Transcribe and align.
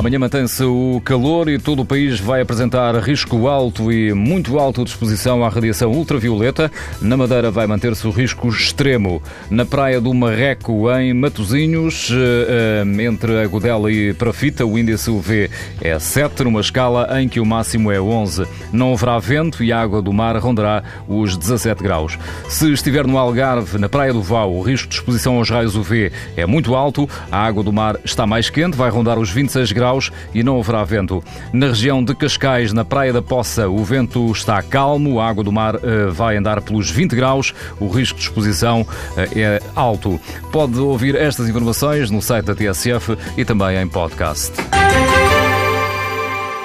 Amanhã 0.00 0.18
mantém-se 0.18 0.64
o 0.64 0.98
calor 1.04 1.46
e 1.50 1.58
todo 1.58 1.82
o 1.82 1.84
país 1.84 2.18
vai 2.18 2.40
apresentar 2.40 2.94
risco 3.00 3.46
alto 3.46 3.92
e 3.92 4.14
muito 4.14 4.58
alto 4.58 4.82
de 4.82 4.88
exposição 4.88 5.44
à 5.44 5.48
radiação 5.50 5.92
ultravioleta. 5.92 6.72
Na 7.02 7.18
Madeira 7.18 7.50
vai 7.50 7.66
manter-se 7.66 8.06
o 8.06 8.10
risco 8.10 8.48
extremo. 8.48 9.22
Na 9.50 9.66
praia 9.66 10.00
do 10.00 10.14
Marreco, 10.14 10.90
em 10.92 11.12
Matozinhos, 11.12 12.08
eh, 12.10 12.82
eh, 12.82 13.02
entre 13.04 13.42
Agudela 13.42 13.92
e 13.92 14.14
Prafita, 14.14 14.64
o 14.64 14.78
índice 14.78 15.10
UV 15.10 15.50
é 15.82 15.98
7, 15.98 16.44
numa 16.44 16.62
escala 16.62 17.20
em 17.20 17.28
que 17.28 17.38
o 17.38 17.44
máximo 17.44 17.92
é 17.92 18.00
11. 18.00 18.46
Não 18.72 18.94
haverá 18.94 19.18
vento 19.18 19.62
e 19.62 19.70
a 19.70 19.82
água 19.82 20.00
do 20.00 20.14
mar 20.14 20.34
rondará 20.38 20.82
os 21.06 21.36
17 21.36 21.82
graus. 21.82 22.18
Se 22.48 22.72
estiver 22.72 23.06
no 23.06 23.18
Algarve, 23.18 23.76
na 23.76 23.86
praia 23.90 24.14
do 24.14 24.22
Val, 24.22 24.50
o 24.50 24.62
risco 24.62 24.88
de 24.88 24.94
exposição 24.94 25.36
aos 25.36 25.50
raios 25.50 25.76
UV 25.76 26.10
é 26.38 26.46
muito 26.46 26.74
alto. 26.74 27.06
A 27.30 27.44
água 27.44 27.62
do 27.62 27.70
mar 27.70 27.98
está 28.02 28.26
mais 28.26 28.48
quente, 28.48 28.78
vai 28.78 28.88
rondar 28.88 29.18
os 29.18 29.28
26 29.28 29.72
graus 29.72 29.89
graus 29.90 30.12
e 30.32 30.42
não 30.42 30.58
haverá 30.58 30.84
vento. 30.84 31.22
Na 31.52 31.66
região 31.66 32.02
de 32.02 32.14
Cascais, 32.14 32.72
na 32.72 32.84
Praia 32.84 33.12
da 33.12 33.20
Poça, 33.20 33.68
o 33.68 33.84
vento 33.84 34.30
está 34.30 34.62
calmo, 34.62 35.20
a 35.20 35.28
água 35.28 35.42
do 35.42 35.52
mar 35.52 35.76
uh, 35.76 36.12
vai 36.12 36.36
andar 36.36 36.60
pelos 36.62 36.90
20 36.90 37.16
graus, 37.16 37.52
o 37.80 37.88
risco 37.88 38.18
de 38.18 38.24
exposição 38.24 38.82
uh, 38.82 39.38
é 39.38 39.60
alto. 39.74 40.20
Pode 40.52 40.78
ouvir 40.78 41.14
estas 41.16 41.48
informações 41.48 42.10
no 42.10 42.22
site 42.22 42.46
da 42.46 42.54
TSF 42.54 43.16
e 43.36 43.44
também 43.44 43.76
em 43.76 43.88
podcast. 43.88 44.52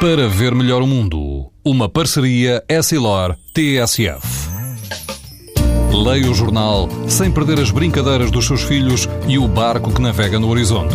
Para 0.00 0.28
ver 0.28 0.54
melhor 0.54 0.80
o 0.80 0.86
mundo, 0.86 1.50
uma 1.64 1.88
parceria 1.88 2.62
Essilor-TSF. 2.68 4.48
Leia 5.92 6.30
o 6.30 6.34
jornal 6.34 6.88
sem 7.08 7.32
perder 7.32 7.58
as 7.58 7.72
brincadeiras 7.72 8.30
dos 8.30 8.46
seus 8.46 8.62
filhos 8.62 9.08
e 9.26 9.36
o 9.38 9.48
barco 9.48 9.92
que 9.92 10.00
navega 10.00 10.38
no 10.38 10.48
horizonte. 10.48 10.94